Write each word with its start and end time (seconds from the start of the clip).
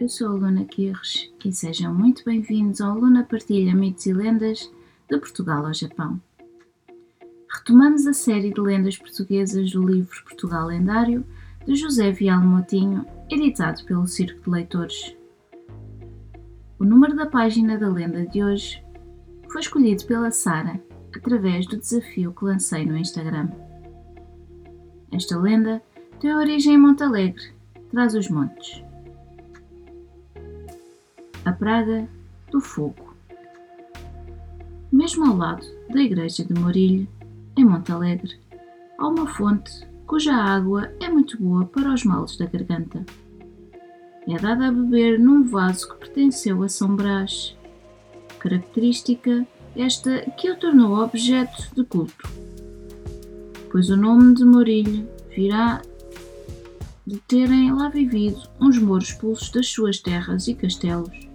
Eu 0.00 0.08
sou 0.08 0.28
a 0.28 0.30
Luna 0.30 0.64
Quirres 0.64 1.30
e 1.44 1.52
sejam 1.52 1.94
muito 1.94 2.24
bem-vindos 2.24 2.80
ao 2.80 2.98
Luna 2.98 3.22
Partilha 3.22 3.74
Mitos 3.74 4.06
e 4.06 4.14
Lendas 4.14 4.72
de 5.10 5.18
Portugal 5.18 5.66
ao 5.66 5.74
Japão. 5.74 6.18
Retomamos 7.46 8.06
a 8.06 8.14
série 8.14 8.50
de 8.50 8.58
lendas 8.58 8.96
portuguesas 8.96 9.72
do 9.72 9.86
livro 9.86 10.24
Portugal 10.24 10.68
Lendário 10.68 11.22
de 11.66 11.74
José 11.74 12.10
Vial 12.12 12.40
Motinho, 12.40 13.04
editado 13.28 13.84
pelo 13.84 14.06
Circo 14.06 14.40
de 14.40 14.48
Leitores. 14.48 15.14
O 16.78 16.84
número 16.86 17.14
da 17.14 17.26
página 17.26 17.76
da 17.76 17.90
lenda 17.90 18.24
de 18.24 18.42
hoje 18.42 18.82
foi 19.50 19.60
escolhido 19.60 20.06
pela 20.06 20.30
Sara 20.30 20.82
através 21.14 21.66
do 21.66 21.76
desafio 21.76 22.32
que 22.32 22.46
lancei 22.46 22.86
no 22.86 22.96
Instagram. 22.96 23.50
Esta 25.12 25.38
lenda 25.38 25.82
tem 26.18 26.34
origem 26.34 26.76
em 26.76 26.78
Montalegre, 26.78 27.52
traz 27.90 28.14
os 28.14 28.30
montes. 28.30 28.82
A 31.44 31.52
praga 31.52 32.06
do 32.50 32.60
fogo. 32.60 33.14
Mesmo 34.92 35.26
ao 35.26 35.36
lado 35.36 35.66
da 35.88 36.00
igreja 36.00 36.44
de 36.44 36.52
Morilho, 36.52 37.08
em 37.56 37.64
Montalegre, 37.64 38.38
há 38.98 39.08
uma 39.08 39.26
fonte 39.26 39.88
cuja 40.06 40.34
água 40.34 40.92
é 41.00 41.08
muito 41.08 41.40
boa 41.40 41.64
para 41.64 41.94
os 41.94 42.04
males 42.04 42.36
da 42.36 42.44
garganta. 42.44 43.06
É 44.28 44.38
dada 44.38 44.68
a 44.68 44.72
beber 44.72 45.18
num 45.18 45.44
vaso 45.44 45.88
que 45.88 46.00
pertenceu 46.00 46.62
a 46.62 46.68
São 46.68 46.94
Brás, 46.94 47.56
característica 48.38 49.46
esta 49.76 50.20
que 50.32 50.50
o 50.50 50.56
tornou 50.56 50.98
objeto 50.98 51.74
de 51.74 51.84
culto, 51.84 52.28
pois 53.70 53.88
o 53.88 53.96
nome 53.96 54.34
de 54.34 54.44
Morilho 54.44 55.08
virá 55.34 55.80
de 57.06 57.18
terem 57.20 57.72
lá 57.72 57.88
vivido 57.88 58.42
uns 58.60 58.78
mouros 58.78 59.08
expulsos 59.08 59.50
das 59.50 59.68
suas 59.68 60.00
terras 60.00 60.48
e 60.48 60.54
castelos, 60.54 61.29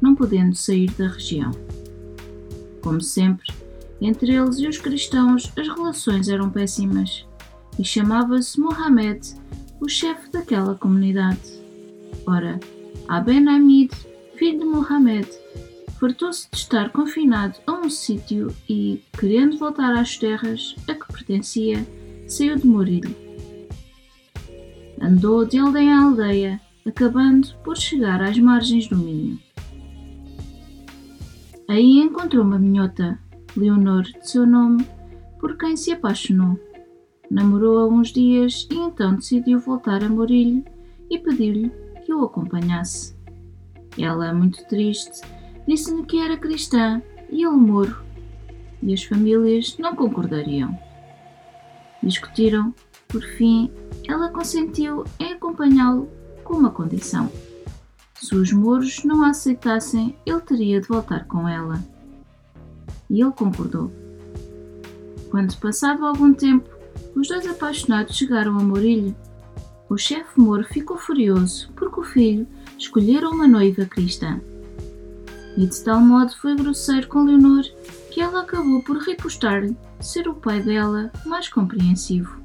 não 0.00 0.14
podendo 0.14 0.54
sair 0.54 0.90
da 0.92 1.08
região. 1.08 1.50
Como 2.82 3.00
sempre, 3.00 3.52
entre 4.00 4.34
eles 4.34 4.58
e 4.58 4.66
os 4.66 4.78
cristãos 4.78 5.52
as 5.56 5.68
relações 5.68 6.28
eram 6.28 6.50
péssimas, 6.50 7.26
e 7.78 7.84
chamava-se 7.84 8.58
Mohamed, 8.58 9.34
o 9.80 9.88
chefe 9.88 10.30
daquela 10.30 10.74
comunidade. 10.74 11.60
Ora, 12.26 12.58
Aben 13.08 13.48
Hamid, 13.48 13.90
filho 14.36 14.60
de 14.60 14.64
Mohamed, 14.64 15.28
fartou-se 15.98 16.48
de 16.50 16.56
estar 16.56 16.90
confinado 16.90 17.58
a 17.66 17.72
um 17.72 17.90
sítio 17.90 18.54
e, 18.68 19.02
querendo 19.18 19.58
voltar 19.58 19.94
às 19.94 20.16
terras 20.16 20.74
a 20.88 20.94
que 20.94 21.12
pertencia, 21.12 21.86
saiu 22.26 22.56
de 22.56 22.66
Morilho. 22.66 23.14
Andou 25.00 25.44
de 25.44 25.58
aldeia 25.58 25.94
a 25.94 26.04
aldeia, 26.04 26.60
acabando 26.86 27.48
por 27.64 27.76
chegar 27.76 28.22
às 28.22 28.38
margens 28.38 28.86
do 28.88 28.96
Minho. 28.96 29.38
Aí 31.70 32.00
encontrou 32.00 32.42
uma 32.42 32.58
minhota, 32.58 33.16
Leonor 33.56 34.02
de 34.02 34.28
seu 34.28 34.44
nome, 34.44 34.84
por 35.38 35.56
quem 35.56 35.76
se 35.76 35.92
apaixonou. 35.92 36.58
Namorou-a 37.30 37.86
uns 37.86 38.12
dias 38.12 38.66
e 38.72 38.74
então 38.74 39.14
decidiu 39.14 39.60
voltar 39.60 40.02
a 40.02 40.08
Morilho 40.08 40.64
e 41.08 41.16
pediu-lhe 41.16 41.70
que 42.04 42.12
o 42.12 42.24
acompanhasse. 42.24 43.14
Ela, 43.96 44.34
muito 44.34 44.66
triste, 44.66 45.20
disse-lhe 45.64 46.04
que 46.04 46.18
era 46.18 46.36
cristã 46.36 47.00
e 47.30 47.44
ele 47.44 47.56
moro, 47.56 48.02
e 48.82 48.92
as 48.92 49.04
famílias 49.04 49.78
não 49.78 49.94
concordariam. 49.94 50.76
Discutiram, 52.02 52.74
por 53.06 53.22
fim, 53.22 53.70
ela 54.08 54.28
consentiu 54.30 55.04
em 55.20 55.34
acompanhá-lo 55.34 56.08
com 56.42 56.54
uma 56.54 56.70
condição. 56.72 57.30
Se 58.30 58.36
os 58.36 58.52
mouros 58.52 59.02
não 59.02 59.24
a 59.24 59.30
aceitassem, 59.30 60.16
ele 60.24 60.40
teria 60.42 60.80
de 60.80 60.86
voltar 60.86 61.26
com 61.26 61.48
ela. 61.48 61.82
E 63.10 63.20
ele 63.20 63.32
concordou. 63.32 63.90
Quando, 65.32 65.56
passado 65.56 66.06
algum 66.06 66.32
tempo, 66.32 66.70
os 67.16 67.26
dois 67.26 67.44
apaixonados 67.44 68.16
chegaram 68.16 68.56
a 68.56 68.62
Morilho, 68.62 69.16
o 69.88 69.98
chefe 69.98 70.40
moro 70.40 70.62
ficou 70.62 70.96
furioso 70.96 71.72
porque 71.74 71.98
o 71.98 72.04
filho 72.04 72.46
escolhera 72.78 73.28
uma 73.28 73.48
noiva 73.48 73.84
cristã 73.84 74.40
e 75.56 75.66
de 75.66 75.82
tal 75.82 76.00
modo 76.00 76.30
foi 76.36 76.54
grosseiro 76.54 77.08
com 77.08 77.24
Leonor 77.24 77.64
que 78.12 78.20
ela 78.20 78.42
acabou 78.42 78.80
por 78.84 78.98
repostar-lhe 78.98 79.76
ser 79.98 80.28
o 80.28 80.34
pai 80.34 80.62
dela 80.62 81.10
mais 81.26 81.48
compreensivo, 81.48 82.40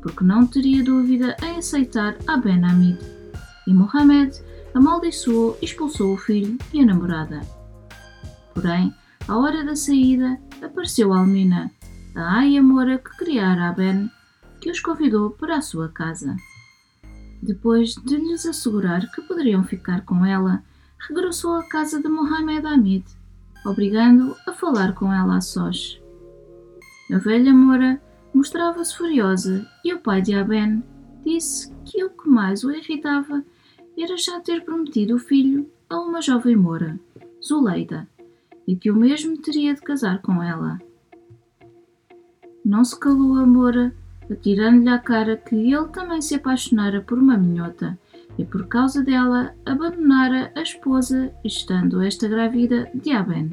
porque 0.00 0.24
não 0.24 0.46
teria 0.46 0.82
dúvida 0.82 1.36
em 1.42 1.58
aceitar 1.58 2.16
a 2.26 2.38
Ben 2.38 2.64
Hamid. 2.64 2.98
E 3.66 3.74
Mohamed 3.74 4.47
amaldiçoou 4.78 5.58
e 5.60 5.64
expulsou 5.64 6.14
o 6.14 6.16
filho 6.16 6.56
e 6.72 6.80
a 6.80 6.86
namorada. 6.86 7.40
Porém, 8.54 8.94
à 9.26 9.36
hora 9.36 9.64
da 9.64 9.74
saída, 9.74 10.40
apareceu 10.62 11.12
Almina, 11.12 11.70
a 12.14 12.38
aia 12.38 12.62
mora 12.62 12.96
que 12.98 13.10
criara 13.16 13.68
a 13.68 13.72
Ben, 13.72 14.08
que 14.60 14.70
os 14.70 14.80
convidou 14.80 15.30
para 15.30 15.56
a 15.56 15.62
sua 15.62 15.88
casa. 15.88 16.36
Depois 17.42 17.94
de 17.94 18.16
lhes 18.16 18.46
assegurar 18.46 19.10
que 19.10 19.22
poderiam 19.22 19.64
ficar 19.64 20.04
com 20.04 20.24
ela, 20.24 20.62
regressou 21.08 21.56
à 21.56 21.68
casa 21.68 22.00
de 22.00 22.08
Mohamed 22.08 22.64
Hamid, 22.66 23.04
obrigando-o 23.66 24.36
a 24.48 24.52
falar 24.52 24.94
com 24.94 25.12
ela 25.12 25.36
a 25.36 25.40
sós. 25.40 26.00
A 27.12 27.18
velha 27.18 27.52
Moura 27.52 28.00
mostrava-se 28.32 28.96
furiosa 28.96 29.66
e 29.84 29.92
o 29.92 30.00
pai 30.00 30.22
de 30.22 30.34
Aben 30.34 30.84
disse 31.24 31.72
que 31.84 32.04
o 32.04 32.10
que 32.10 32.28
mais 32.28 32.62
o 32.62 32.70
irritava 32.70 33.44
era 34.02 34.16
já 34.16 34.40
ter 34.40 34.64
prometido 34.64 35.16
o 35.16 35.18
filho 35.18 35.68
a 35.90 35.98
uma 36.00 36.20
jovem 36.20 36.54
Moura, 36.54 36.98
Zuleida, 37.44 38.08
e 38.66 38.76
que 38.76 38.90
o 38.90 38.96
mesmo 38.96 39.36
teria 39.38 39.74
de 39.74 39.80
casar 39.80 40.20
com 40.22 40.42
ela. 40.42 40.78
Não 42.64 42.84
se 42.84 42.98
calou 42.98 43.36
a 43.36 43.46
Moura, 43.46 43.94
atirando-lhe 44.30 44.88
à 44.88 44.98
cara 44.98 45.36
que 45.36 45.54
ele 45.54 45.88
também 45.88 46.20
se 46.20 46.34
apaixonara 46.34 47.00
por 47.00 47.18
uma 47.18 47.36
minhota 47.36 47.98
e 48.36 48.44
por 48.44 48.68
causa 48.68 49.02
dela 49.02 49.54
abandonara 49.66 50.52
a 50.54 50.62
esposa, 50.62 51.32
estando 51.44 52.02
esta 52.02 52.28
grávida 52.28 52.90
de 52.94 53.10
Aben. 53.10 53.50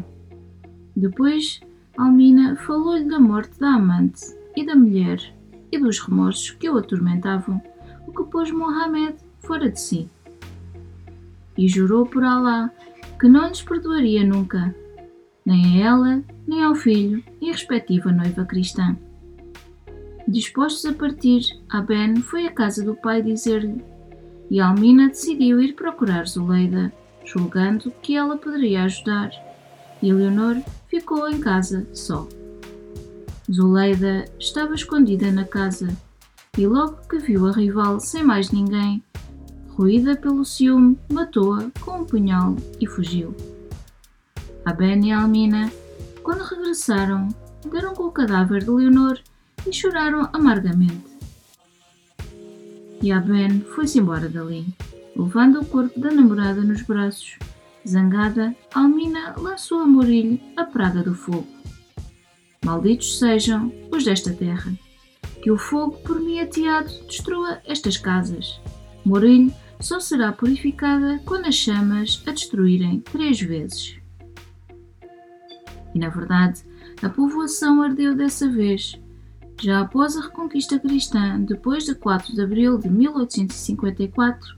Depois, 0.96 1.60
Almina 1.98 2.56
falou-lhe 2.56 3.06
da 3.06 3.20
morte 3.20 3.60
da 3.60 3.76
amante 3.76 4.22
e 4.56 4.66
da 4.66 4.76
mulher 4.76 5.34
e 5.72 5.80
dos 5.80 6.00
remorsos 6.00 6.52
que 6.52 6.70
o 6.70 6.78
atormentavam, 6.78 7.62
o 8.06 8.12
que 8.12 8.30
pôs 8.30 8.52
Mohamed 8.52 9.16
fora 9.40 9.70
de 9.70 9.80
si. 9.80 10.10
E 11.58 11.68
jurou 11.68 12.06
por 12.06 12.24
Alá 12.24 12.70
que 13.20 13.28
não 13.28 13.48
lhes 13.48 13.62
perdoaria 13.62 14.26
nunca, 14.26 14.76
nem 15.46 15.82
a 15.82 15.88
ela, 15.88 16.24
nem 16.48 16.64
ao 16.64 16.76
filho 16.76 17.24
e 17.40 17.50
a 17.50 17.54
respectiva 17.54 18.12
noiva 18.12 18.46
cristã. 18.46 18.98
Dispostos 20.28 20.86
a 20.86 20.94
partir, 20.94 21.42
Aben 21.70 22.16
foi 22.18 22.48
à 22.48 22.52
casa 22.52 22.84
do 22.84 22.96
pai 22.96 23.22
dizer-lhe 23.22 23.84
e 24.50 24.60
Almina 24.60 25.08
decidiu 25.08 25.62
ir 25.62 25.74
procurar 25.74 26.28
Zuleida, 26.28 26.92
julgando 27.24 27.92
que 28.02 28.16
ela 28.16 28.38
poderia 28.38 28.84
ajudar, 28.84 29.32
e 30.02 30.12
Leonor 30.12 30.58
ficou 30.88 31.30
em 31.30 31.40
casa 31.40 31.88
só. 31.94 32.28
Zuleida 33.52 34.26
estava 34.40 34.74
escondida 34.74 35.32
na 35.32 35.46
casa 35.46 35.88
e 36.58 36.66
logo 36.66 37.08
que 37.08 37.18
viu 37.18 37.48
a 37.48 37.52
rival 37.52 38.00
sem 38.00 38.24
mais 38.24 38.52
ninguém, 38.52 39.04
ruída 39.78 40.16
pelo 40.16 40.46
ciúme, 40.46 40.98
matou-a 41.12 41.70
com 41.82 42.00
um 42.00 42.06
punhal 42.06 42.56
e 42.80 42.88
fugiu. 42.88 43.36
A 44.66 44.74
Ben 44.74 45.08
e 45.08 45.12
Almina, 45.12 45.72
quando 46.24 46.44
regressaram, 46.44 47.28
deram 47.72 47.94
com 47.94 48.04
o 48.04 48.12
cadáver 48.12 48.64
de 48.64 48.70
Leonor 48.70 49.20
e 49.68 49.74
choraram 49.74 50.30
amargamente 50.34 51.16
e 53.06 53.12
a 53.12 53.20
Ben 53.20 53.62
foi-se 53.62 54.00
embora 54.00 54.28
dali, 54.28 54.66
levando 55.16 55.62
o 55.62 55.66
corpo 55.66 56.00
da 56.00 56.12
namorada 56.12 56.62
nos 56.62 56.82
braços. 56.82 57.38
Zangada, 57.88 58.56
Almina 58.74 59.36
lançou 59.38 59.82
a 59.82 59.86
Morilho 59.86 60.40
a 60.58 60.64
praga 60.64 61.04
do 61.04 61.14
fogo. 61.14 61.46
Malditos 62.64 63.20
sejam 63.20 63.72
os 63.92 64.04
desta 64.04 64.34
terra, 64.34 64.74
que 65.44 65.52
o 65.52 65.58
fogo 65.58 65.98
por 66.00 66.20
mim 66.20 66.40
ateado 66.40 66.90
destrua 67.06 67.60
estas 67.64 67.96
casas. 67.96 68.60
Morilho 69.06 69.54
só 69.86 70.00
será 70.00 70.32
purificada 70.32 71.22
quando 71.26 71.46
as 71.46 71.54
chamas 71.54 72.20
a 72.26 72.32
destruírem 72.32 73.02
três 73.02 73.40
vezes. 73.40 74.00
E 75.94 76.00
na 76.00 76.10
verdade, 76.10 76.64
a 77.04 77.08
povoação 77.08 77.84
ardeu 77.84 78.16
dessa 78.16 78.50
vez. 78.50 79.00
Já 79.62 79.82
após 79.82 80.18
a 80.18 80.22
reconquista 80.22 80.80
cristã, 80.80 81.40
depois 81.40 81.86
de 81.86 81.94
4 81.94 82.34
de 82.34 82.42
abril 82.42 82.80
de 82.80 82.90
1854 82.90 84.58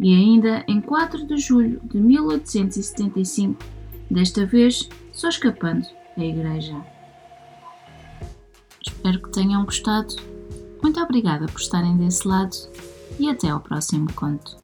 e 0.00 0.12
ainda 0.12 0.64
em 0.66 0.80
4 0.80 1.24
de 1.24 1.36
julho 1.38 1.80
de 1.84 1.98
1875, 1.98 3.64
desta 4.10 4.44
vez 4.44 4.88
só 5.12 5.28
escapando 5.28 5.86
a 6.16 6.24
igreja. 6.24 6.84
Espero 8.84 9.22
que 9.22 9.30
tenham 9.30 9.64
gostado. 9.64 10.16
Muito 10.82 11.00
obrigada 11.00 11.46
por 11.46 11.60
estarem 11.60 11.96
desse 11.96 12.26
lado 12.26 12.56
e 13.20 13.30
até 13.30 13.48
ao 13.48 13.60
próximo 13.60 14.12
conto. 14.14 14.63